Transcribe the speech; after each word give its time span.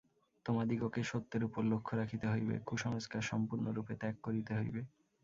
তোমাদিগকে 0.45 1.01
সত্যের 1.03 1.41
উপর 1.43 1.61
লক্ষ্য 1.63 1.93
রাখিতে 1.95 2.25
হইবে, 2.27 2.55
কুসংস্কার 2.67 3.23
সম্পূর্ণরূপে 3.31 3.93
ত্যাগ 4.01 4.15
করিতে 4.23 4.51
হইবে। 4.59 4.81